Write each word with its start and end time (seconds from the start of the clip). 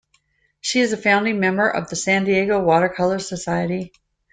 She 0.61 0.79
is 0.79 0.93
a 0.93 0.97
founding 0.97 1.39
member 1.39 1.69
of 1.69 1.91
the 1.91 1.95
San 1.95 2.23
Diego 2.25 2.59
Watercolor 2.59 3.19
Society. 3.19 3.93